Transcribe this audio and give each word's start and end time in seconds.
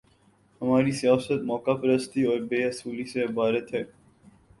ہماری 0.61 0.91
سیاست 0.91 1.43
موقع 1.43 1.71
پرستی 1.73 2.23
اور 2.23 2.39
بے 2.39 2.63
اصولی 2.63 3.05
سے 3.05 3.23
عبارت 3.23 3.73
ہے۔ 3.73 3.83